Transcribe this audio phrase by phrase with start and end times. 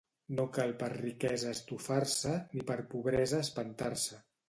[0.37, 4.25] No cal per riquesa estufar-se ni per pobresa espantar-se.